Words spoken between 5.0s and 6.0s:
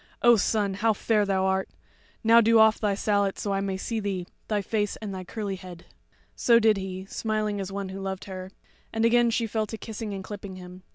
thy curly head."